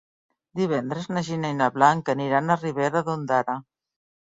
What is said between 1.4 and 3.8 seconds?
i na Blanca aniran a Ribera d'Ondara.